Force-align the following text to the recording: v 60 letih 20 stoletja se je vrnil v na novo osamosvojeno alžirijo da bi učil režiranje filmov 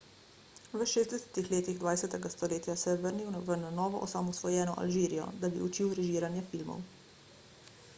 v 0.73 0.85
60 0.85 1.51
letih 1.53 1.77
20 1.79 2.29
stoletja 2.35 2.75
se 2.75 2.89
je 2.89 2.97
vrnil 3.03 3.29
v 3.45 3.55
na 3.63 3.71
novo 3.81 3.97
osamosvojeno 4.09 4.73
alžirijo 4.85 5.31
da 5.43 5.53
bi 5.57 5.65
učil 5.71 5.97
režiranje 6.01 6.47
filmov 6.55 6.81